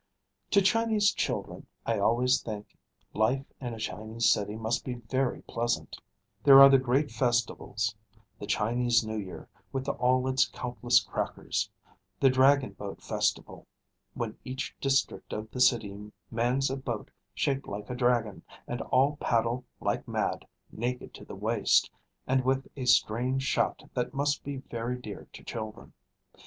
To 0.49 0.63
Chinese 0.63 1.13
children 1.13 1.67
I 1.85 1.99
always 1.99 2.41
think 2.41 2.75
life 3.13 3.45
in 3.61 3.75
a 3.75 3.77
Chinese 3.79 4.27
city 4.27 4.55
must 4.55 4.83
be 4.83 4.95
very 4.95 5.43
pleasant. 5.43 5.99
There 6.43 6.59
are 6.59 6.69
the 6.69 6.79
great 6.79 7.11
festivals: 7.11 7.93
the 8.39 8.47
Chinese 8.47 9.05
New 9.05 9.19
Year, 9.19 9.47
with 9.71 9.87
all 9.87 10.27
its 10.27 10.47
countless 10.47 11.01
crackers; 11.01 11.69
the 12.19 12.31
Dragon 12.31 12.71
Boat 12.71 12.99
Festival, 12.99 13.67
when 14.15 14.35
each 14.43 14.75
district 14.81 15.33
of 15.33 15.51
the 15.51 15.61
city 15.61 16.11
mans 16.31 16.71
a 16.71 16.77
boat 16.77 17.11
shaped 17.35 17.67
like 17.67 17.91
a 17.91 17.95
dragon, 17.95 18.41
and 18.67 18.81
all 18.81 19.17
paddle 19.17 19.65
like 19.79 20.07
mad, 20.07 20.47
naked 20.71 21.13
to 21.13 21.25
the 21.25 21.35
waist, 21.35 21.91
and 22.25 22.43
with 22.43 22.67
a 22.75 22.85
strange 22.85 23.43
shout 23.43 23.83
that 23.93 24.15
must 24.15 24.43
be 24.43 24.57
very 24.57 24.97
dear 24.97 25.27
to 25.31 25.43
children. 25.43 25.93